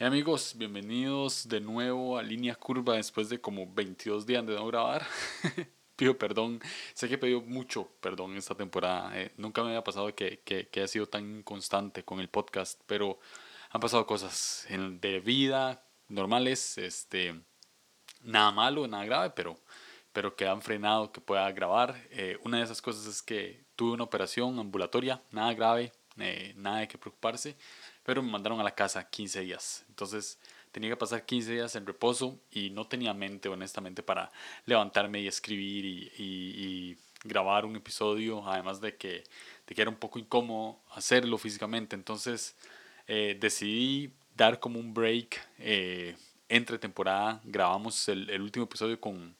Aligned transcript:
Hey 0.00 0.06
amigos, 0.06 0.54
bienvenidos 0.56 1.46
de 1.46 1.60
nuevo 1.60 2.16
a 2.16 2.22
Línea 2.22 2.54
Curva 2.54 2.94
después 2.94 3.28
de 3.28 3.38
como 3.38 3.70
22 3.70 4.24
días 4.24 4.46
de 4.46 4.54
no 4.54 4.66
grabar. 4.66 5.06
Pido 5.96 6.16
perdón, 6.16 6.58
sé 6.94 7.06
que 7.06 7.16
he 7.16 7.18
pedido 7.18 7.42
mucho 7.42 7.86
perdón 8.00 8.34
esta 8.38 8.54
temporada. 8.54 9.10
Eh, 9.20 9.30
nunca 9.36 9.60
me 9.62 9.68
había 9.68 9.84
pasado 9.84 10.14
que, 10.14 10.40
que, 10.42 10.68
que 10.68 10.80
haya 10.80 10.88
sido 10.88 11.04
tan 11.04 11.42
constante 11.42 12.02
con 12.02 12.18
el 12.18 12.30
podcast, 12.30 12.80
pero 12.86 13.18
han 13.68 13.82
pasado 13.82 14.06
cosas 14.06 14.64
en, 14.70 15.02
de 15.02 15.20
vida 15.20 15.84
normales, 16.08 16.78
este, 16.78 17.38
nada 18.22 18.52
malo, 18.52 18.88
nada 18.88 19.04
grave, 19.04 19.34
pero, 19.36 19.60
pero 20.14 20.34
que 20.34 20.46
han 20.46 20.62
frenado 20.62 21.12
que 21.12 21.20
pueda 21.20 21.52
grabar. 21.52 21.94
Eh, 22.08 22.38
una 22.42 22.56
de 22.56 22.64
esas 22.64 22.80
cosas 22.80 23.04
es 23.04 23.20
que 23.20 23.66
tuve 23.76 23.92
una 23.92 24.04
operación 24.04 24.58
ambulatoria, 24.58 25.20
nada 25.30 25.52
grave, 25.52 25.92
eh, 26.16 26.54
nada 26.56 26.78
de 26.78 26.88
que 26.88 26.96
preocuparse, 26.96 27.54
pero 28.04 28.22
me 28.22 28.30
mandaron 28.30 28.60
a 28.60 28.64
la 28.64 28.74
casa 28.74 29.08
15 29.08 29.40
días. 29.40 29.84
Entonces 29.88 30.38
tenía 30.72 30.90
que 30.90 30.96
pasar 30.96 31.24
15 31.24 31.52
días 31.52 31.74
en 31.76 31.86
reposo 31.86 32.38
y 32.50 32.70
no 32.70 32.86
tenía 32.86 33.14
mente, 33.14 33.48
honestamente, 33.48 34.02
para 34.02 34.30
levantarme 34.66 35.20
y 35.20 35.26
escribir 35.26 35.84
y, 36.18 36.96
grabar 37.22 37.66
un 37.66 37.76
episodio, 37.76 38.42
además 38.48 38.80
de 38.80 38.96
que, 38.96 39.24
de 39.66 39.74
que 39.74 39.82
era 39.82 39.90
un 39.90 39.96
poco 39.96 40.18
incómodo 40.18 40.78
hacerlo 40.92 41.36
físicamente. 41.36 41.94
Entonces 41.94 42.56
eh, 43.06 43.36
decidí 43.38 44.10
dar 44.34 44.58
como 44.58 44.80
un 44.80 44.94
break 44.94 45.38
eh, 45.58 46.16
entre 46.48 46.78
temporada. 46.78 47.42
Grabamos 47.44 48.08
el 48.08 48.40
último 48.40 48.64
episodio 48.64 48.98
con, 48.98 49.36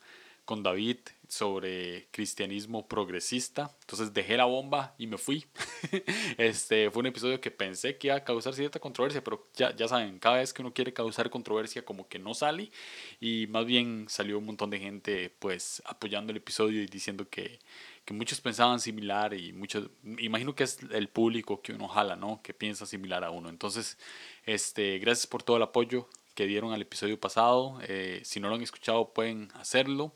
con 0.50 0.64
David 0.64 0.96
sobre 1.28 2.08
cristianismo 2.10 2.88
progresista. 2.88 3.70
Entonces 3.82 4.12
dejé 4.12 4.36
la 4.36 4.46
bomba 4.46 4.96
y 4.98 5.06
me 5.06 5.16
fui. 5.16 5.46
este 6.38 6.90
fue 6.90 7.02
un 7.02 7.06
episodio 7.06 7.40
que 7.40 7.52
pensé 7.52 7.96
que 7.96 8.08
iba 8.08 8.16
a 8.16 8.24
causar 8.24 8.54
cierta 8.54 8.80
controversia, 8.80 9.22
pero 9.22 9.46
ya, 9.54 9.72
ya 9.76 9.86
saben, 9.86 10.18
cada 10.18 10.38
vez 10.38 10.52
que 10.52 10.62
uno 10.62 10.74
quiere 10.74 10.92
causar 10.92 11.30
controversia 11.30 11.84
como 11.84 12.08
que 12.08 12.18
no 12.18 12.34
sale 12.34 12.72
y 13.20 13.46
más 13.46 13.64
bien 13.64 14.06
salió 14.08 14.38
un 14.38 14.46
montón 14.46 14.70
de 14.70 14.80
gente 14.80 15.32
pues 15.38 15.84
apoyando 15.86 16.32
el 16.32 16.38
episodio 16.38 16.82
y 16.82 16.86
diciendo 16.86 17.28
que, 17.30 17.60
que 18.04 18.12
muchos 18.12 18.40
pensaban 18.40 18.80
similar 18.80 19.32
y 19.34 19.52
muchos, 19.52 19.88
imagino 20.18 20.56
que 20.56 20.64
es 20.64 20.78
el 20.90 21.08
público 21.08 21.62
que 21.62 21.74
uno 21.74 21.86
jala, 21.86 22.16
¿no? 22.16 22.40
Que 22.42 22.54
piensa 22.54 22.86
similar 22.86 23.22
a 23.22 23.30
uno. 23.30 23.50
Entonces, 23.50 23.98
este, 24.46 24.98
gracias 24.98 25.28
por 25.28 25.44
todo 25.44 25.58
el 25.58 25.62
apoyo 25.62 26.08
que 26.40 26.46
dieron 26.46 26.72
al 26.72 26.80
episodio 26.80 27.20
pasado. 27.20 27.78
Eh, 27.86 28.22
si 28.24 28.40
no 28.40 28.48
lo 28.48 28.54
han 28.54 28.62
escuchado 28.62 29.12
pueden 29.12 29.50
hacerlo. 29.56 30.14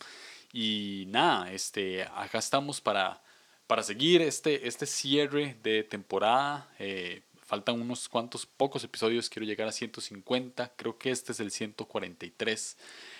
Y 0.54 1.04
nada, 1.08 1.52
este, 1.52 2.02
acá 2.02 2.38
estamos 2.38 2.80
para, 2.80 3.22
para 3.66 3.82
seguir 3.82 4.22
este, 4.22 4.66
este 4.66 4.86
cierre 4.86 5.58
de 5.62 5.82
temporada. 5.82 6.72
Eh, 6.78 7.24
faltan 7.42 7.78
unos 7.78 8.08
cuantos 8.08 8.46
pocos 8.46 8.82
episodios, 8.84 9.28
quiero 9.28 9.44
llegar 9.44 9.68
a 9.68 9.72
150, 9.72 10.72
creo 10.76 10.96
que 10.96 11.10
este 11.10 11.32
es 11.32 11.40
el 11.40 11.50
143. 11.50 12.78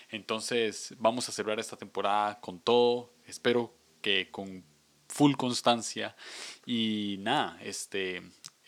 Entonces 0.08 0.94
vamos 0.96 1.28
a 1.28 1.32
cerrar 1.32 1.60
esta 1.60 1.76
temporada 1.76 2.40
con 2.40 2.58
todo. 2.58 3.12
Espero 3.26 3.74
que 4.00 4.30
con 4.30 4.64
full 5.08 5.34
constancia. 5.34 6.16
Y 6.64 7.16
nada, 7.20 7.58
este, 7.62 8.22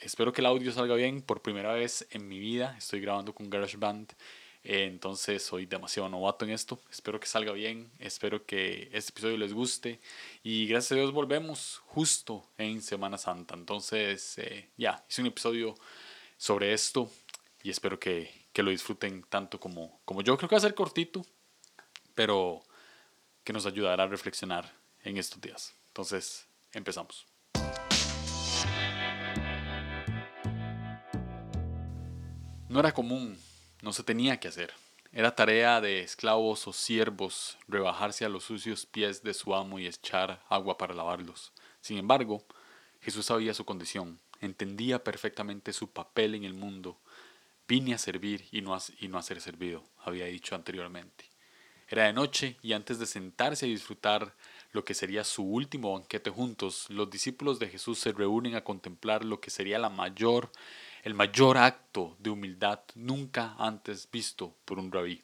espero 0.06 0.32
que 0.32 0.40
el 0.40 0.46
audio 0.46 0.72
salga 0.72 0.94
bien. 0.94 1.20
Por 1.20 1.42
primera 1.42 1.72
vez 1.72 2.06
en 2.10 2.28
mi 2.28 2.38
vida 2.38 2.74
estoy 2.78 3.00
grabando 3.00 3.34
con 3.34 3.50
GarageBand. 3.50 4.12
Entonces 4.62 5.42
soy 5.42 5.66
demasiado 5.66 6.08
novato 6.08 6.44
en 6.44 6.52
esto. 6.52 6.80
Espero 6.90 7.20
que 7.20 7.26
salga 7.26 7.52
bien. 7.52 7.90
Espero 7.98 8.46
que 8.46 8.88
este 8.92 9.10
episodio 9.10 9.36
les 9.36 9.52
guste. 9.52 10.00
Y 10.42 10.66
gracias 10.66 10.92
a 10.92 10.94
Dios 10.96 11.12
volvemos 11.12 11.82
justo 11.86 12.48
en 12.56 12.82
Semana 12.82 13.18
Santa. 13.18 13.54
Entonces 13.54 14.38
eh, 14.38 14.70
ya, 14.76 15.04
hice 15.08 15.22
un 15.22 15.28
episodio 15.28 15.74
sobre 16.36 16.72
esto. 16.72 17.10
Y 17.62 17.70
espero 17.70 17.98
que, 17.98 18.46
que, 18.52 18.62
lo 18.62 18.70
disfruten 18.70 19.24
tanto 19.24 19.58
como, 19.58 20.00
como 20.04 20.22
yo. 20.22 20.36
Creo 20.36 20.48
que 20.48 20.54
va 20.54 20.58
a 20.58 20.62
ser 20.62 20.74
cortito. 20.74 21.26
Pero 22.14 22.62
que 23.44 23.52
nos 23.52 23.66
ayudará 23.66 24.04
a 24.04 24.08
reflexionar 24.08 24.72
en 25.02 25.16
estos 25.18 25.40
días. 25.40 25.74
Entonces, 25.88 26.46
empezamos. 26.72 27.35
No 32.76 32.80
era 32.80 32.92
común 32.92 33.38
no 33.80 33.94
se 33.94 34.02
tenía 34.02 34.38
que 34.38 34.48
hacer. 34.48 34.70
Era 35.10 35.34
tarea 35.34 35.80
de 35.80 36.00
esclavos 36.00 36.68
o 36.68 36.74
siervos 36.74 37.56
rebajarse 37.68 38.26
a 38.26 38.28
los 38.28 38.44
sucios 38.44 38.84
pies 38.84 39.22
de 39.22 39.32
su 39.32 39.54
amo 39.54 39.78
y 39.78 39.86
echar 39.86 40.44
agua 40.50 40.76
para 40.76 40.92
lavarlos. 40.92 41.52
Sin 41.80 41.96
embargo, 41.96 42.44
Jesús 43.00 43.24
sabía 43.24 43.54
su 43.54 43.64
condición, 43.64 44.20
entendía 44.42 45.02
perfectamente 45.02 45.72
su 45.72 45.88
papel 45.88 46.34
en 46.34 46.44
el 46.44 46.52
mundo. 46.52 46.98
Vine 47.66 47.94
a 47.94 47.98
servir 47.98 48.44
y 48.52 48.60
no 48.60 48.74
a, 48.74 48.82
y 49.00 49.08
no 49.08 49.16
a 49.16 49.22
ser 49.22 49.40
servido, 49.40 49.82
había 50.04 50.26
dicho 50.26 50.54
anteriormente. 50.54 51.24
Era 51.88 52.04
de 52.04 52.12
noche 52.12 52.58
y 52.62 52.74
antes 52.74 52.98
de 52.98 53.06
sentarse 53.06 53.64
a 53.64 53.70
disfrutar 53.70 54.34
lo 54.72 54.84
que 54.84 54.92
sería 54.92 55.24
su 55.24 55.44
último 55.44 55.94
banquete 55.94 56.28
juntos, 56.28 56.90
los 56.90 57.08
discípulos 57.08 57.58
de 57.58 57.68
Jesús 57.70 57.98
se 58.00 58.12
reúnen 58.12 58.54
a 58.54 58.64
contemplar 58.64 59.24
lo 59.24 59.40
que 59.40 59.48
sería 59.48 59.78
la 59.78 59.88
mayor 59.88 60.50
el 61.06 61.14
mayor 61.14 61.56
acto 61.56 62.16
de 62.18 62.30
humildad 62.30 62.80
nunca 62.96 63.54
antes 63.60 64.10
visto 64.10 64.56
por 64.64 64.80
un 64.80 64.90
rabí. 64.90 65.22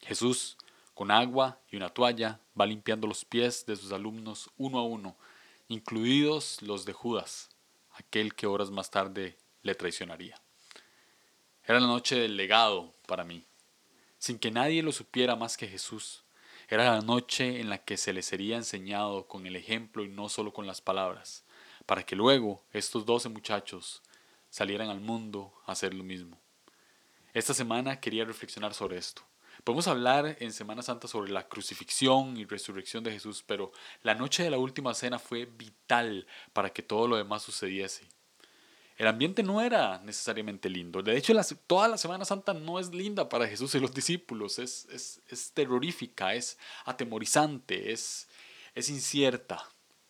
Jesús, 0.00 0.56
con 0.94 1.10
agua 1.10 1.60
y 1.70 1.76
una 1.76 1.90
toalla, 1.90 2.40
va 2.58 2.64
limpiando 2.64 3.06
los 3.06 3.22
pies 3.22 3.66
de 3.66 3.76
sus 3.76 3.92
alumnos 3.92 4.48
uno 4.56 4.78
a 4.78 4.84
uno, 4.84 5.14
incluidos 5.68 6.62
los 6.62 6.86
de 6.86 6.94
Judas, 6.94 7.50
aquel 7.96 8.34
que 8.34 8.46
horas 8.46 8.70
más 8.70 8.90
tarde 8.90 9.36
le 9.62 9.74
traicionaría. 9.74 10.40
Era 11.66 11.80
la 11.80 11.86
noche 11.86 12.16
del 12.16 12.38
legado 12.38 12.94
para 13.06 13.24
mí, 13.24 13.44
sin 14.18 14.38
que 14.38 14.50
nadie 14.50 14.82
lo 14.82 14.92
supiera 14.92 15.36
más 15.36 15.58
que 15.58 15.68
Jesús. 15.68 16.22
Era 16.66 16.94
la 16.94 17.02
noche 17.02 17.60
en 17.60 17.68
la 17.68 17.76
que 17.76 17.98
se 17.98 18.14
les 18.14 18.24
sería 18.24 18.56
enseñado 18.56 19.26
con 19.26 19.46
el 19.46 19.56
ejemplo 19.56 20.02
y 20.02 20.08
no 20.08 20.30
solo 20.30 20.54
con 20.54 20.66
las 20.66 20.80
palabras, 20.80 21.44
para 21.84 22.06
que 22.06 22.16
luego 22.16 22.64
estos 22.72 23.04
doce 23.04 23.28
muchachos 23.28 24.00
salieran 24.50 24.88
al 24.88 25.00
mundo 25.00 25.52
a 25.66 25.72
hacer 25.72 25.94
lo 25.94 26.04
mismo. 26.04 26.40
Esta 27.34 27.54
semana 27.54 28.00
quería 28.00 28.24
reflexionar 28.24 28.74
sobre 28.74 28.98
esto. 28.98 29.22
Podemos 29.64 29.88
hablar 29.88 30.36
en 30.40 30.52
Semana 30.52 30.82
Santa 30.82 31.08
sobre 31.08 31.30
la 31.30 31.48
crucifixión 31.48 32.36
y 32.36 32.44
resurrección 32.44 33.02
de 33.04 33.12
Jesús, 33.12 33.42
pero 33.46 33.72
la 34.02 34.14
noche 34.14 34.42
de 34.42 34.50
la 34.50 34.58
última 34.58 34.94
cena 34.94 35.18
fue 35.18 35.46
vital 35.46 36.26
para 36.52 36.70
que 36.70 36.82
todo 36.82 37.08
lo 37.08 37.16
demás 37.16 37.42
sucediese. 37.42 38.06
El 38.96 39.06
ambiente 39.06 39.42
no 39.42 39.60
era 39.60 40.00
necesariamente 40.00 40.68
lindo. 40.68 41.02
De 41.02 41.16
hecho, 41.16 41.32
toda 41.66 41.86
la 41.86 41.98
Semana 41.98 42.24
Santa 42.24 42.52
no 42.52 42.80
es 42.80 42.92
linda 42.92 43.28
para 43.28 43.46
Jesús 43.46 43.74
y 43.74 43.80
los 43.80 43.94
discípulos. 43.94 44.58
Es, 44.58 44.86
es, 44.90 45.20
es 45.28 45.52
terrorífica, 45.52 46.34
es 46.34 46.58
atemorizante, 46.84 47.92
es, 47.92 48.28
es 48.74 48.88
incierta. 48.88 49.64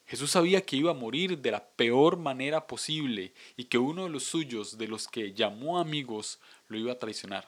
Jesús 0.08 0.30
sabía 0.30 0.62
que 0.62 0.76
iba 0.76 0.92
a 0.92 0.94
morir 0.94 1.36
de 1.38 1.50
la 1.50 1.68
peor 1.68 2.16
manera 2.16 2.66
posible 2.66 3.34
y 3.58 3.64
que 3.64 3.76
uno 3.76 4.04
de 4.04 4.08
los 4.08 4.24
suyos, 4.24 4.78
de 4.78 4.88
los 4.88 5.06
que 5.06 5.34
llamó 5.34 5.78
amigos, 5.78 6.40
lo 6.66 6.78
iba 6.78 6.92
a 6.92 6.98
traicionar. 6.98 7.46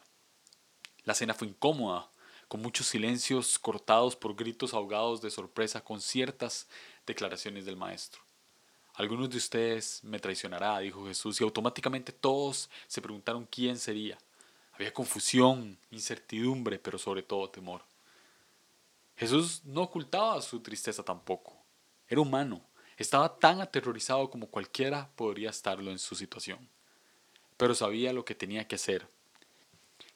La 1.04 1.14
cena 1.14 1.32
fue 1.32 1.48
incómoda, 1.48 2.10
con 2.48 2.60
muchos 2.60 2.86
silencios 2.86 3.58
cortados 3.58 4.14
por 4.14 4.34
gritos 4.34 4.74
ahogados 4.74 5.22
de 5.22 5.30
sorpresa 5.30 5.80
con 5.82 6.02
ciertas 6.02 6.68
declaraciones 7.06 7.64
del 7.64 7.78
Maestro. 7.78 8.20
Algunos 8.92 9.30
de 9.30 9.38
ustedes 9.38 10.04
me 10.04 10.18
traicionará, 10.18 10.80
dijo 10.80 11.06
Jesús, 11.06 11.40
y 11.40 11.44
automáticamente 11.44 12.12
todos 12.12 12.68
se 12.86 13.00
preguntaron 13.00 13.46
quién 13.50 13.78
sería. 13.78 14.18
Había 14.72 14.92
confusión, 14.92 15.78
incertidumbre, 15.90 16.78
pero 16.78 16.98
sobre 16.98 17.22
todo 17.22 17.48
temor. 17.48 17.82
Jesús 19.16 19.62
no 19.64 19.80
ocultaba 19.80 20.42
su 20.42 20.60
tristeza 20.60 21.02
tampoco. 21.02 21.59
Era 22.10 22.20
humano, 22.20 22.60
estaba 22.96 23.38
tan 23.38 23.60
aterrorizado 23.60 24.28
como 24.28 24.48
cualquiera 24.48 25.08
podría 25.14 25.50
estarlo 25.50 25.92
en 25.92 25.98
su 26.00 26.16
situación, 26.16 26.68
pero 27.56 27.72
sabía 27.74 28.12
lo 28.12 28.24
que 28.24 28.34
tenía 28.34 28.66
que 28.66 28.74
hacer 28.74 29.08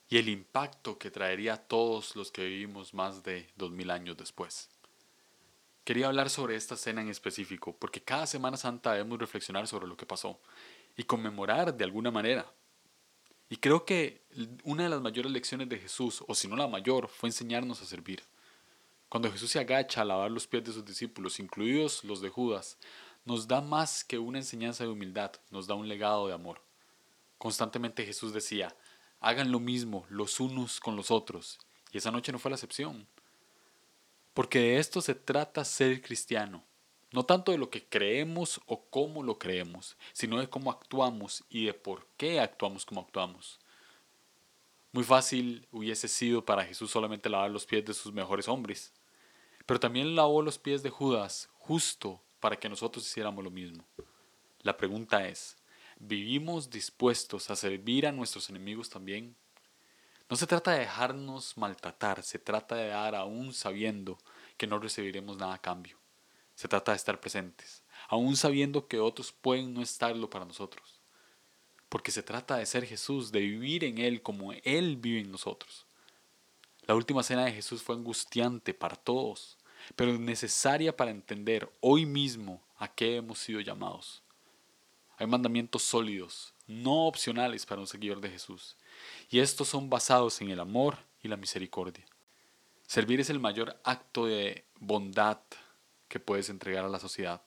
y 0.09 0.19
el 0.19 0.29
impacto 0.29 0.99
que 0.99 1.13
traería 1.13 1.55
a 1.55 1.63
todos 1.63 2.17
los 2.17 2.33
que 2.33 2.45
vivimos 2.45 2.95
más 2.95 3.23
de 3.23 3.49
dos 3.57 3.71
mil 3.71 3.91
años 3.91 4.17
después. 4.17 4.69
Quería 5.85 6.09
hablar 6.09 6.31
sobre 6.31 6.57
esta 6.57 6.75
escena 6.75 7.01
en 7.01 7.11
específico, 7.11 7.77
porque 7.79 8.03
cada 8.03 8.27
Semana 8.27 8.57
Santa 8.57 8.93
debemos 8.93 9.19
reflexionar 9.19 9.69
sobre 9.69 9.87
lo 9.87 9.97
que 9.97 10.05
pasó 10.05 10.41
y 10.97 11.05
conmemorar 11.05 11.77
de 11.77 11.85
alguna 11.85 12.11
manera. 12.11 12.45
Y 13.49 13.57
creo 13.59 13.85
que 13.85 14.23
una 14.65 14.83
de 14.83 14.89
las 14.89 15.01
mayores 15.01 15.31
lecciones 15.31 15.69
de 15.69 15.79
Jesús, 15.79 16.25
o 16.27 16.35
si 16.35 16.49
no 16.49 16.57
la 16.57 16.67
mayor, 16.67 17.07
fue 17.07 17.29
enseñarnos 17.29 17.81
a 17.83 17.85
servir. 17.85 18.23
Cuando 19.15 19.31
Jesús 19.31 19.53
se 19.53 19.61
agacha 19.61 20.01
a 20.01 20.05
lavar 20.05 20.29
los 20.29 20.49
pies 20.49 20.65
de 20.65 20.73
sus 20.73 20.85
discípulos, 20.85 21.39
incluidos 21.39 22.03
los 22.03 22.21
de 22.21 22.31
Judas, 22.31 22.79
nos 23.25 23.47
da 23.47 23.61
más 23.61 24.03
que 24.03 24.19
una 24.19 24.39
enseñanza 24.39 24.83
de 24.83 24.91
humildad, 24.91 25.31
nos 25.53 25.69
da 25.69 25.77
un 25.77 25.87
legado 25.87 26.27
de 26.27 26.35
amor. 26.35 26.61
Constantemente 27.39 28.05
Jesús 28.05 28.33
decía, 28.33 28.75
hagan 29.21 29.53
lo 29.53 29.61
mismo 29.61 30.05
los 30.09 30.41
unos 30.41 30.81
con 30.81 30.97
los 30.97 31.13
otros, 31.13 31.61
y 31.93 31.99
esa 31.99 32.11
noche 32.11 32.33
no 32.33 32.41
fue 32.41 32.51
la 32.51 32.57
excepción. 32.57 33.07
Porque 34.33 34.59
de 34.59 34.79
esto 34.79 35.01
se 35.01 35.15
trata 35.15 35.65
ser 35.65 36.03
cristiano, 36.03 36.65
no 37.13 37.25
tanto 37.25 37.53
de 37.53 37.59
lo 37.59 37.71
que 37.71 37.85
creemos 37.85 38.61
o 38.67 38.83
cómo 38.87 39.23
lo 39.23 39.39
creemos, 39.39 39.97
sino 40.13 40.41
de 40.41 40.51
cómo 40.51 40.73
actuamos 40.73 41.45
y 41.49 41.67
de 41.67 41.75
por 41.75 42.09
qué 42.17 42.41
actuamos 42.41 42.85
como 42.85 43.03
actuamos. 43.03 43.61
Muy 44.91 45.05
fácil 45.05 45.69
hubiese 45.71 46.09
sido 46.09 46.45
para 46.45 46.65
Jesús 46.65 46.91
solamente 46.91 47.31
lavar 47.31 47.53
los 47.53 47.65
pies 47.65 47.85
de 47.85 47.95
sus 47.95 48.13
mejores 48.13 48.49
hombres, 48.49 48.93
pero 49.67 49.81
también 49.81 50.15
lavó 50.15 50.43
los 50.43 50.59
pies 50.59 50.83
de 50.83 50.91
Judas 50.91 51.49
justo 51.55 52.21
para 52.41 52.57
que 52.57 52.69
nosotros 52.69 53.07
hiciéramos 53.07 53.43
lo 53.43 53.51
mismo. 53.51 53.85
La 54.61 54.77
pregunta 54.77 55.27
es, 55.27 55.57
¿vivimos 55.99 56.71
dispuestos 56.71 57.51
a 57.51 57.57
servir 57.57 58.07
a 58.07 58.13
nuestros 58.13 58.51
enemigos 58.51 58.91
también? 58.91 59.37
No 60.29 60.37
se 60.37 60.47
trata 60.47 60.73
de 60.73 60.81
dejarnos 60.81 61.57
maltratar, 61.57 62.23
se 62.23 62.39
trata 62.39 62.77
de 62.77 62.89
dar 62.89 63.15
aún 63.15 63.53
sabiendo 63.53 64.19
que 64.57 64.67
no 64.67 64.79
recibiremos 64.79 65.37
nada 65.37 65.55
a 65.55 65.61
cambio. 65.61 65.99
Se 66.55 66.69
trata 66.69 66.93
de 66.93 66.97
estar 66.97 67.21
presentes, 67.21 67.83
aún 68.09 68.37
sabiendo 68.37 68.87
que 68.87 69.01
otros 69.01 69.33
pueden 69.33 69.75
no 69.75 69.83
estarlo 69.83 70.31
para 70.31 70.45
nosotros. 70.45 71.01
Porque 71.89 72.11
se 72.11 72.23
trata 72.23 72.57
de 72.57 72.67
ser 72.67 72.87
Jesús, 72.87 73.33
de 73.33 73.41
vivir 73.41 73.85
en 73.85 73.99
Él 73.99 74.23
como 74.23 74.53
Él 74.53 74.97
vive 74.97 75.21
en 75.21 75.31
nosotros. 75.31 75.84
La 76.87 76.95
última 76.95 77.23
cena 77.23 77.47
de 77.47 77.53
Jesús 77.53 77.83
fue 77.83 77.95
angustiante 77.95 78.75
para 78.75 78.97
todos, 78.97 79.57
pero 79.97 80.19
necesaria 80.19 80.95
para 80.97 81.11
entender 81.11 81.71
hoy 81.81 82.05
mismo 82.05 82.63
a 82.77 82.89
qué 82.89 83.17
hemos 83.17 83.39
sido 83.39 83.61
llamados. 83.61 84.23
Hay 85.17 85.27
mandamientos 85.27 85.83
sólidos, 85.83 86.53
no 86.67 87.07
opcionales 87.07 87.65
para 87.65 87.81
un 87.81 87.87
seguidor 87.87 88.21
de 88.21 88.31
Jesús, 88.31 88.77
y 89.31 89.39
estos 89.39 89.69
son 89.69 89.89
basados 89.89 90.41
en 90.41 90.51
el 90.51 90.61
amor 90.61 90.99
y 91.23 91.29
la 91.29 91.37
misericordia. 91.37 92.05
Servir 92.87 93.21
es 93.21 93.31
el 93.31 93.41
mayor 93.41 93.81
acto 93.85 94.27
de 94.27 94.65
bondad 94.79 95.39
que 96.09 96.21
puedes 96.21 96.51
entregar 96.51 96.85
a 96.85 96.89
la 96.89 97.01
sociedad. 97.01 97.41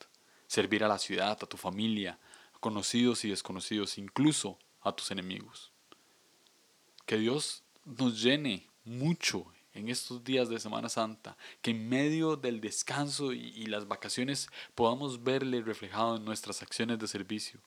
Servir 0.47 0.83
a 0.83 0.87
la 0.87 0.97
ciudad, 0.97 1.37
a 1.41 1.45
tu 1.45 1.57
familia, 1.57 2.17
a 2.53 2.59
conocidos 2.59 3.23
y 3.23 3.29
desconocidos, 3.29 3.97
incluso 3.97 4.57
a 4.81 4.93
tus 4.93 5.11
enemigos. 5.11 5.71
Que 7.05 7.17
Dios 7.17 7.63
nos 7.85 8.21
llene 8.21 8.66
mucho 8.87 9.45
en 9.73 9.89
estos 9.89 10.23
días 10.23 10.49
de 10.49 10.59
Semana 10.59 10.89
Santa, 10.89 11.37
que 11.61 11.71
en 11.71 11.87
medio 11.87 12.35
del 12.35 12.61
descanso 12.61 13.31
y, 13.33 13.65
las 13.67 13.87
vacaciones 13.87 14.49
podamos 14.73 15.23
verle 15.23 15.61
reflejado 15.61 16.17
en 16.17 16.25
nuestras 16.25 16.63
acciones 16.63 16.97
de 16.97 17.07
servicio, 17.07 17.59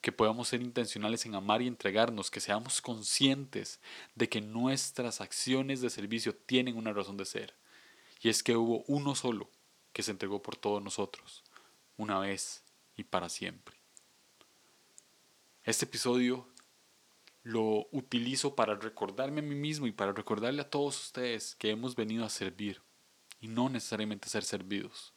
que 0.00 0.12
podamos 0.12 0.48
ser 0.48 0.60
intencionales 0.60 1.26
en 1.26 1.34
amar 1.36 1.62
y 1.62 1.68
entregarnos, 1.68 2.30
que 2.30 2.40
seamos 2.40 2.80
conscientes 2.80 3.80
de 4.16 4.28
que 4.28 4.40
nuestras 4.40 5.20
acciones 5.20 5.80
de 5.80 5.90
servicio 5.90 6.34
tienen 6.34 6.76
una 6.76 6.92
razón 6.92 7.16
de 7.16 7.26
ser, 7.26 7.54
y 8.20 8.28
es 8.28 8.42
que 8.42 8.56
hubo 8.56 8.82
uno 8.88 9.14
solo 9.14 9.48
que 9.92 10.02
se 10.02 10.10
entregó 10.10 10.42
por 10.42 10.56
todos 10.56 10.82
nosotros, 10.82 11.44
una 11.96 12.18
vez 12.18 12.64
y 12.96 13.04
para 13.04 13.28
siempre. 13.28 13.76
Este 15.64 15.84
episodio 15.84 16.48
lo 17.42 17.88
utilizo 17.92 18.54
para 18.54 18.74
recordarme 18.74 19.40
a 19.40 19.44
mí 19.44 19.54
mismo 19.54 19.86
y 19.86 19.92
para 19.92 20.12
recordarle 20.12 20.62
a 20.62 20.70
todos 20.70 21.06
ustedes 21.06 21.54
que 21.56 21.70
hemos 21.70 21.94
venido 21.94 22.24
a 22.24 22.28
servir 22.28 22.82
y 23.40 23.48
no 23.48 23.68
necesariamente 23.68 24.28
ser 24.28 24.44
servidos. 24.44 25.14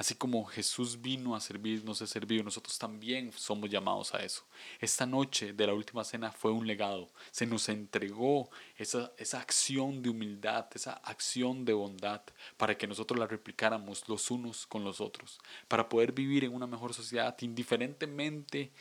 Así 0.00 0.14
como 0.14 0.46
Jesús 0.46 1.02
vino 1.02 1.36
a 1.36 1.40
servirnos, 1.40 2.00
a 2.00 2.06
servir, 2.06 2.42
nosotros 2.42 2.78
también 2.78 3.30
somos 3.32 3.68
llamados 3.68 4.14
a 4.14 4.24
eso. 4.24 4.46
Esta 4.80 5.04
noche 5.04 5.52
de 5.52 5.66
la 5.66 5.74
última 5.74 6.04
cena 6.04 6.32
fue 6.32 6.52
un 6.52 6.66
legado. 6.66 7.12
Se 7.30 7.44
nos 7.44 7.68
entregó 7.68 8.48
esa, 8.76 9.12
esa 9.18 9.40
acción 9.40 10.02
de 10.02 10.08
humildad, 10.08 10.68
esa 10.72 10.94
acción 10.94 11.66
de 11.66 11.74
bondad, 11.74 12.22
para 12.56 12.78
que 12.78 12.86
nosotros 12.86 13.20
la 13.20 13.26
replicáramos 13.26 14.08
los 14.08 14.30
unos 14.30 14.66
con 14.66 14.84
los 14.84 15.02
otros, 15.02 15.38
para 15.68 15.86
poder 15.86 16.12
vivir 16.12 16.44
en 16.44 16.54
una 16.54 16.66
mejor 16.66 16.94
sociedad, 16.94 17.36
indiferentemente 17.42 18.72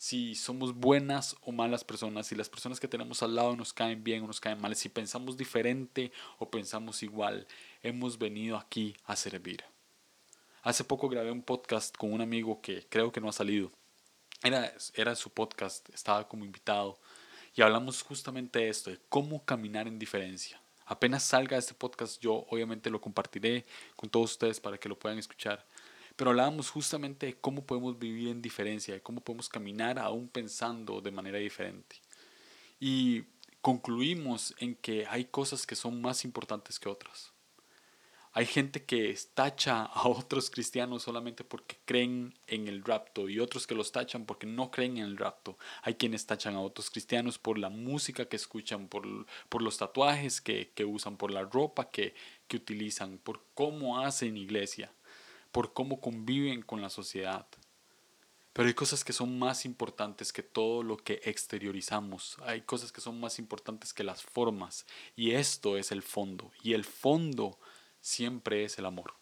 si 0.00 0.34
somos 0.34 0.74
buenas 0.74 1.36
o 1.42 1.52
malas 1.52 1.84
personas, 1.84 2.26
si 2.26 2.34
las 2.34 2.48
personas 2.48 2.80
que 2.80 2.88
tenemos 2.88 3.22
al 3.22 3.34
lado 3.34 3.54
nos 3.54 3.74
caen 3.74 4.02
bien 4.02 4.24
o 4.24 4.26
nos 4.26 4.40
caen 4.40 4.58
mal, 4.58 4.74
si 4.74 4.88
pensamos 4.88 5.36
diferente 5.36 6.10
o 6.38 6.50
pensamos 6.50 7.02
igual, 7.02 7.46
hemos 7.82 8.16
venido 8.16 8.56
aquí 8.56 8.96
a 9.04 9.14
servir. 9.14 9.62
Hace 10.62 10.84
poco 10.84 11.10
grabé 11.10 11.30
un 11.30 11.42
podcast 11.42 11.94
con 11.94 12.14
un 12.14 12.22
amigo 12.22 12.62
que 12.62 12.86
creo 12.88 13.12
que 13.12 13.20
no 13.20 13.28
ha 13.28 13.32
salido. 13.32 13.70
Era, 14.42 14.72
era 14.94 15.14
su 15.14 15.28
podcast, 15.28 15.86
estaba 15.90 16.26
como 16.26 16.46
invitado 16.46 16.98
y 17.54 17.60
hablamos 17.60 18.00
justamente 18.00 18.60
de 18.60 18.70
esto, 18.70 18.88
de 18.88 19.00
cómo 19.10 19.44
caminar 19.44 19.86
en 19.86 19.98
diferencia. 19.98 20.58
Apenas 20.86 21.24
salga 21.24 21.58
este 21.58 21.74
podcast 21.74 22.22
yo 22.22 22.46
obviamente 22.48 22.88
lo 22.88 23.02
compartiré 23.02 23.66
con 23.96 24.08
todos 24.08 24.30
ustedes 24.30 24.60
para 24.60 24.78
que 24.78 24.88
lo 24.88 24.98
puedan 24.98 25.18
escuchar. 25.18 25.66
Pero 26.20 26.32
hablábamos 26.32 26.68
justamente 26.68 27.24
de 27.24 27.40
cómo 27.40 27.64
podemos 27.64 27.98
vivir 27.98 28.28
en 28.28 28.42
diferencia, 28.42 28.92
de 28.92 29.00
cómo 29.00 29.22
podemos 29.22 29.48
caminar 29.48 29.98
aún 29.98 30.28
pensando 30.28 31.00
de 31.00 31.10
manera 31.10 31.38
diferente. 31.38 31.96
Y 32.78 33.22
concluimos 33.62 34.54
en 34.58 34.74
que 34.74 35.06
hay 35.06 35.24
cosas 35.24 35.66
que 35.66 35.74
son 35.74 36.02
más 36.02 36.26
importantes 36.26 36.78
que 36.78 36.90
otras. 36.90 37.32
Hay 38.32 38.44
gente 38.44 38.84
que 38.84 39.18
tacha 39.32 39.84
a 39.84 40.08
otros 40.08 40.50
cristianos 40.50 41.04
solamente 41.04 41.42
porque 41.42 41.78
creen 41.86 42.34
en 42.46 42.68
el 42.68 42.84
rapto 42.84 43.30
y 43.30 43.40
otros 43.40 43.66
que 43.66 43.74
los 43.74 43.90
tachan 43.90 44.26
porque 44.26 44.46
no 44.46 44.70
creen 44.70 44.98
en 44.98 45.04
el 45.04 45.16
rapto. 45.16 45.56
Hay 45.80 45.94
quienes 45.94 46.26
tachan 46.26 46.54
a 46.54 46.60
otros 46.60 46.90
cristianos 46.90 47.38
por 47.38 47.56
la 47.56 47.70
música 47.70 48.26
que 48.26 48.36
escuchan, 48.36 48.88
por, 48.88 49.06
por 49.48 49.62
los 49.62 49.78
tatuajes 49.78 50.42
que, 50.42 50.70
que, 50.74 50.84
usan, 50.84 51.16
por 51.16 51.30
la 51.30 51.44
ropa 51.44 51.90
que, 51.90 52.14
que 52.46 52.58
utilizan, 52.58 53.16
por 53.16 53.42
cómo 53.54 54.00
hacen 54.00 54.36
iglesia 54.36 54.92
por 55.52 55.72
cómo 55.72 56.00
conviven 56.00 56.62
con 56.62 56.80
la 56.80 56.90
sociedad. 56.90 57.46
Pero 58.52 58.68
hay 58.68 58.74
cosas 58.74 59.04
que 59.04 59.12
son 59.12 59.38
más 59.38 59.64
importantes 59.64 60.32
que 60.32 60.42
todo 60.42 60.82
lo 60.82 60.96
que 60.96 61.20
exteriorizamos. 61.24 62.36
Hay 62.42 62.62
cosas 62.62 62.90
que 62.90 63.00
son 63.00 63.20
más 63.20 63.38
importantes 63.38 63.92
que 63.94 64.02
las 64.02 64.22
formas. 64.22 64.86
Y 65.14 65.32
esto 65.32 65.76
es 65.76 65.92
el 65.92 66.02
fondo. 66.02 66.50
Y 66.62 66.72
el 66.72 66.84
fondo 66.84 67.58
siempre 68.00 68.64
es 68.64 68.78
el 68.78 68.86
amor. 68.86 69.14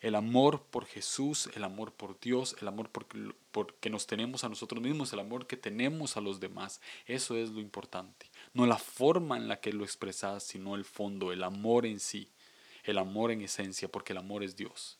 El 0.00 0.14
amor 0.14 0.62
por 0.70 0.86
Jesús, 0.86 1.50
el 1.56 1.64
amor 1.64 1.92
por 1.92 2.20
Dios, 2.20 2.54
el 2.60 2.68
amor 2.68 2.88
porque, 2.90 3.32
porque 3.50 3.90
nos 3.90 4.06
tenemos 4.06 4.44
a 4.44 4.48
nosotros 4.48 4.80
mismos, 4.80 5.12
el 5.12 5.18
amor 5.18 5.48
que 5.48 5.56
tenemos 5.56 6.16
a 6.16 6.20
los 6.20 6.38
demás. 6.38 6.80
Eso 7.06 7.36
es 7.36 7.50
lo 7.50 7.60
importante. 7.60 8.30
No 8.54 8.66
la 8.66 8.78
forma 8.78 9.36
en 9.36 9.48
la 9.48 9.60
que 9.60 9.72
lo 9.72 9.82
expresas, 9.82 10.44
sino 10.44 10.76
el 10.76 10.84
fondo, 10.84 11.32
el 11.32 11.42
amor 11.42 11.84
en 11.84 11.98
sí. 11.98 12.30
El 12.84 12.98
amor 12.98 13.32
en 13.32 13.40
esencia, 13.40 13.88
porque 13.88 14.12
el 14.12 14.18
amor 14.18 14.44
es 14.44 14.56
Dios. 14.56 14.98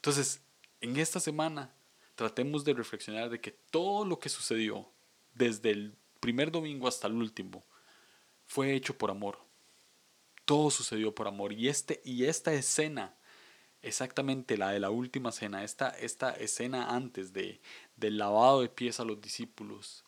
Entonces, 0.00 0.40
en 0.80 0.96
esta 0.96 1.20
semana 1.20 1.74
tratemos 2.14 2.64
de 2.64 2.72
reflexionar 2.72 3.28
de 3.28 3.38
que 3.38 3.50
todo 3.50 4.06
lo 4.06 4.18
que 4.18 4.30
sucedió 4.30 4.90
desde 5.34 5.72
el 5.72 5.94
primer 6.20 6.50
domingo 6.50 6.88
hasta 6.88 7.06
el 7.06 7.14
último 7.14 7.66
fue 8.46 8.74
hecho 8.74 8.96
por 8.96 9.10
amor. 9.10 9.38
Todo 10.46 10.70
sucedió 10.70 11.14
por 11.14 11.28
amor. 11.28 11.52
Y, 11.52 11.68
este, 11.68 12.00
y 12.02 12.24
esta 12.24 12.54
escena, 12.54 13.14
exactamente 13.82 14.56
la 14.56 14.70
de 14.70 14.80
la 14.80 14.88
última 14.88 15.32
cena, 15.32 15.64
esta, 15.64 15.90
esta 15.90 16.30
escena 16.30 16.94
antes 16.96 17.34
de, 17.34 17.60
del 17.96 18.16
lavado 18.16 18.62
de 18.62 18.70
pies 18.70 19.00
a 19.00 19.04
los 19.04 19.20
discípulos, 19.20 20.02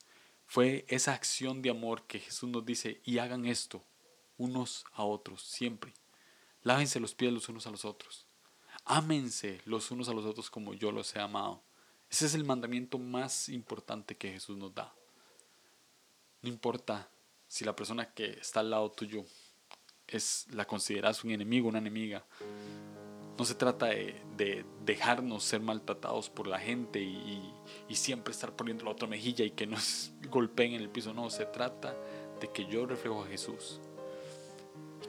fue 0.47 0.87
esa 0.89 1.13
acción 1.13 1.61
de 1.61 1.69
amor 1.69 2.07
que 2.07 2.19
Jesús 2.19 2.49
nos 2.49 2.65
dice, 2.65 3.03
y 3.05 3.19
hagan 3.19 3.45
esto 3.45 3.85
unos 4.39 4.87
a 4.95 5.05
otros, 5.05 5.43
siempre. 5.43 5.93
Lávense 6.63 6.99
los 6.99 7.15
pies 7.15 7.31
los 7.31 7.51
unos 7.51 7.67
a 7.67 7.71
los 7.71 7.85
otros. 7.85 8.27
Ámense 8.85 9.61
los 9.65 9.91
unos 9.91 10.09
a 10.09 10.13
los 10.13 10.25
otros 10.25 10.51
como 10.51 10.75
yo 10.75 10.91
los 10.93 11.15
he 11.15 11.21
amado. 11.21 11.63
Ese 12.11 12.27
es 12.27 12.35
el 12.35 12.45
mandamiento 12.45 12.99
más 12.99 13.49
importante 13.49 14.17
que 14.17 14.33
Jesús 14.33 14.57
nos 14.57 14.75
da. 14.75 14.93
No 16.43 16.49
importa 16.49 17.09
si 17.49 17.65
la 17.65 17.77
persona 17.77 18.13
que 18.13 18.31
está 18.33 18.61
al 18.61 18.71
lado 18.71 18.91
tuyo 18.91 19.25
es 20.09 20.47
la 20.51 20.67
consideras 20.67 21.25
un 21.25 21.31
enemigo, 21.31 21.69
una 21.69 21.79
enemiga. 21.79 22.25
No 23.39 23.45
se 23.45 23.55
trata 23.55 23.87
de, 23.87 24.65
dejarnos 24.85 25.45
ser 25.45 25.61
maltratados 25.61 26.29
por 26.29 26.47
la 26.47 26.59
gente 26.59 27.01
y, 27.01 27.55
y, 27.89 27.95
siempre 27.95 28.33
estar 28.33 28.55
poniendo 28.55 28.85
la 28.85 28.91
otra 28.91 29.09
mejilla 29.09 29.45
y 29.45 29.53
que 29.53 29.67
nos 29.67 30.13
golpeen 30.31 30.75
en 30.75 30.83
el 30.83 30.91
piso. 30.91 31.15
No, 31.15 31.31
se 31.31 31.47
trata 31.47 31.97
de 32.41 32.51
que 32.51 32.67
yo 32.67 32.85
reflejo 32.85 33.23
a 33.23 33.27
Jesús 33.27 33.81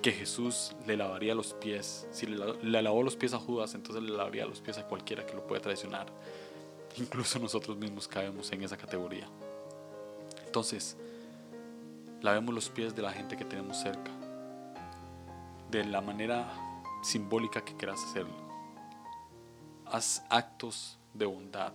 que 0.03 0.12
Jesús 0.12 0.75
le 0.86 0.98
lavaría 0.98 1.33
los 1.33 1.53
pies. 1.53 2.07
Si 2.12 2.27
le, 2.27 2.81
lavó 2.81 3.01
los 3.01 3.15
pies 3.15 3.33
a 3.33 3.39
Judas, 3.39 3.74
entonces 3.74 4.03
le 4.03 4.12
lavaría 4.12 4.45
los 4.45 4.60
pies 4.60 4.77
a 4.77 4.86
cualquiera 4.86 5.25
que 5.25 5.33
lo 5.33 5.48
pueda 5.48 5.62
traicionar. 5.62 6.07
Incluso 6.98 7.39
nosotros 7.39 7.77
mismos 7.77 8.07
caemos 8.07 8.51
en 8.51 8.62
esa 8.62 8.75
categoría. 8.75 9.27
Entonces, 10.45 10.98
lavemos 12.22 12.53
los 12.53 12.69
pies 12.69 12.93
de 12.93 13.01
la 13.01 13.13
gente 13.13 13.38
que 13.38 13.45
tenemos 13.45 13.77
cerca. 13.77 14.12
De 15.72 15.86
la 15.86 16.01
manera 16.01 16.53
simbólica 17.01 17.63
que 17.63 17.75
quieras 17.75 18.03
hacerlo. 18.03 18.36
Haz 19.86 20.22
actos 20.29 21.00
de 21.13 21.25
bondad. 21.25 21.74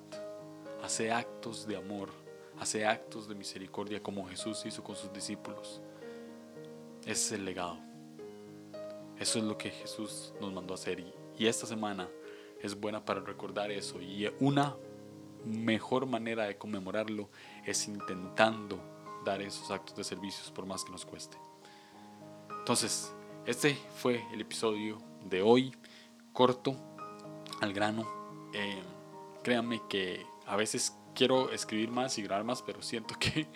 Hace 0.85 1.11
actos 1.11 1.66
de 1.66 1.78
amor. 1.78 2.11
Hace 2.61 2.85
actos 2.85 3.26
de 3.26 3.35
misericordia 3.35 4.02
como 4.02 4.28
Jesús 4.28 4.66
hizo 4.66 4.85
con 4.85 4.97
sus 4.97 5.11
discípulos. 5.14 5.80
Ese 7.06 7.12
es 7.12 7.32
el 7.32 7.47
legado. 7.47 7.88
Eso 9.19 9.39
es 9.39 9.45
lo 9.45 9.59
que 9.59 9.71
Jesús 9.71 10.33
nos 10.41 10.53
mandó 10.53 10.75
a 10.75 10.77
hacer 10.77 11.01
y, 11.01 11.15
esta 11.47 11.67
semana 11.67 12.09
es 12.61 12.75
buena 12.75 13.05
para 13.05 13.21
recordar 13.21 13.71
eso 13.71 14.01
y 14.03 14.29
una 14.41 14.77
mejor 15.45 16.05
manera 16.05 16.47
de 16.47 16.59
conmemorarlo 16.59 17.31
es 17.65 17.87
intentando 17.87 18.81
dar 19.25 19.41
esos 19.41 19.71
actos 19.71 19.95
de 19.95 20.03
servicios 20.03 20.51
por 20.51 20.67
más 20.67 20.85
que 20.85 20.91
nos 20.91 21.07
cueste. 21.07 21.39
Entonces, 22.59 23.15
este 23.47 23.79
fue 23.97 24.25
el 24.33 24.41
episodio 24.41 24.99
de 25.25 25.41
hoy, 25.41 25.73
corto, 26.33 26.77
al 27.61 27.73
grano. 27.73 28.07
Eh, 28.53 28.83
créanme 29.43 29.81
que 29.89 30.27
a 30.45 30.57
veces 30.57 30.97
quiero 31.15 31.51
escribir 31.51 31.91
más 31.91 32.19
y 32.19 32.23
grabar 32.23 32.45
más, 32.45 32.63
pero 32.63 32.83
siento 32.83 33.15
que, 33.19 33.49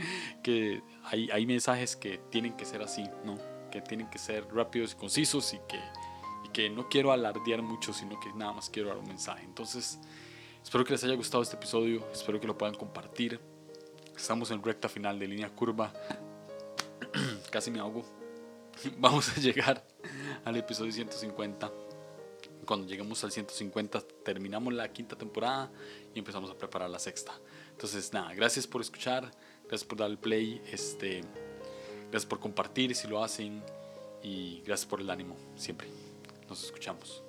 que 0.42 0.83
hay, 1.04 1.31
hay, 1.31 1.47
mensajes 1.47 1.97
que 1.97 2.19
tienen 2.31 2.57
que 2.57 2.64
ser 2.64 2.83
así, 2.83 3.04
¿no? 3.25 3.51
Que 3.72 3.80
tienen 3.80 4.08
que 4.08 4.18
ser 4.18 4.46
rápidos 4.54 4.92
y 4.92 4.96
concisos 4.96 5.54
y 5.54 5.58
que, 5.68 5.80
y 6.44 6.48
que 6.50 6.70
no 6.70 6.88
quiero 6.88 7.10
alardear 7.10 7.62
mucho, 7.62 7.92
sino 7.92 8.20
que 8.20 8.32
nada 8.34 8.52
más 8.52 8.68
quiero 8.70 8.90
dar 8.90 8.98
un 8.98 9.08
mensaje. 9.08 9.44
Entonces, 9.44 9.98
espero 10.62 10.84
que 10.84 10.92
les 10.92 11.02
haya 11.04 11.14
gustado 11.14 11.42
este 11.42 11.56
episodio, 11.56 12.06
espero 12.12 12.38
que 12.38 12.46
lo 12.46 12.56
puedan 12.56 12.74
compartir. 12.74 13.40
Estamos 14.14 14.50
en 14.50 14.62
recta 14.62 14.88
final 14.88 15.18
de 15.18 15.26
línea 15.26 15.48
curva. 15.48 15.92
Casi 17.50 17.70
me 17.70 17.80
ahogo. 17.80 18.04
vamos 18.98 19.36
a 19.36 19.40
llegar 19.40 19.84
al 20.44 20.56
episodio 20.56 20.92
150. 20.92 21.72
Cuando 22.64 22.86
lleguemos 22.86 23.22
al 23.24 23.32
150 23.32 24.00
terminamos 24.24 24.72
la 24.72 24.92
quinta 24.92 25.16
temporada 25.16 25.70
y 26.14 26.18
empezamos 26.18 26.50
a 26.50 26.54
preparar 26.56 26.90
la 26.90 26.98
sexta. 26.98 27.32
Entonces, 27.70 28.12
nada, 28.12 28.32
gracias 28.34 28.66
por 28.66 28.80
escuchar, 28.80 29.30
gracias 29.62 29.84
por 29.84 29.98
dar 29.98 30.10
el 30.10 30.18
play, 30.18 30.62
este, 30.70 31.22
gracias 32.12 32.28
por 32.28 32.40
compartir 32.40 32.95
si 32.95 33.09
lo 33.09 33.25
hacen 33.25 33.62
y 34.23 34.61
gracias 34.66 34.87
por 34.87 35.00
el 35.00 35.09
ánimo 35.09 35.35
siempre. 35.57 35.88
Nos 36.47 36.62
escuchamos. 36.62 37.23